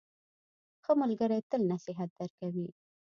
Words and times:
ښه 0.83 0.91
ملګری 1.01 1.39
تل 1.49 1.61
نصیحت 1.71 2.09
درکوي. 2.19 2.67